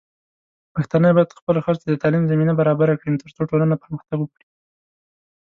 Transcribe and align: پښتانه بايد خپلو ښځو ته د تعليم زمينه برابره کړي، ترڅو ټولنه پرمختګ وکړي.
پښتانه 0.75 1.07
بايد 1.15 1.37
خپلو 1.39 1.59
ښځو 1.65 1.81
ته 1.81 1.85
د 1.89 1.95
تعليم 2.03 2.23
زمينه 2.31 2.53
برابره 2.59 2.93
کړي، 3.01 3.19
ترڅو 3.21 3.41
ټولنه 3.49 3.75
پرمختګ 3.83 4.17
وکړي. 4.19 4.45